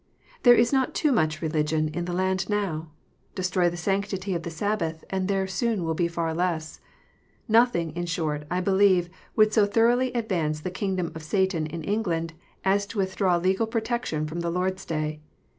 [0.41, 2.89] There is not too much religion in the land now.
[3.35, 6.81] Destroy the sanctity of the Sabbath, and there would spon be far less.
[7.47, 12.33] Nothing, in short, I believe, would so thoroughly advance the kingdom of Satan in England,
[12.65, 15.21] as to withdraw legal protection from the Lord s Day.